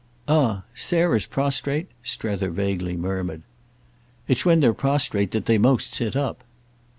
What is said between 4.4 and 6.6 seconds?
when they're prostrate that they most sit up."